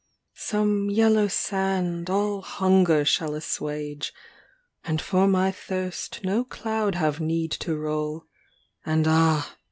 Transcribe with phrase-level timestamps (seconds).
[0.35, 4.11] XLIII Some yellow sand all hunger shall assuage
[4.83, 8.25] And for my thirst no cloud have need to roll,
[8.83, 9.55] And ah